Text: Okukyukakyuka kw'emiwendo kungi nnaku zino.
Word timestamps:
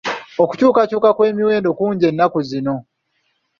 Okukyukakyuka 0.43 1.09
kw'emiwendo 1.17 1.69
kungi 1.77 2.07
nnaku 2.09 2.39
zino. 2.49 2.75